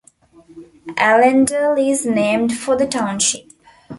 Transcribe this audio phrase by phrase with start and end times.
[0.97, 3.51] Allendale is named for the township.